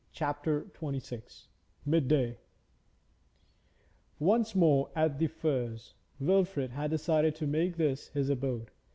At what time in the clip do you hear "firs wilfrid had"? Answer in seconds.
5.27-6.89